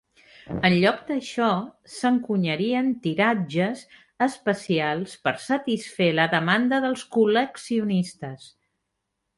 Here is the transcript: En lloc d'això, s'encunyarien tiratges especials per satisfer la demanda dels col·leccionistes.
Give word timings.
En 0.67 0.75
lloc 0.83 1.01
d'això, 1.09 1.49
s'encunyarien 1.95 2.89
tiratges 3.03 3.85
especials 4.29 5.15
per 5.29 5.35
satisfer 5.47 6.11
la 6.23 6.27
demanda 6.37 6.83
dels 6.89 7.09
col·leccionistes. 7.19 8.53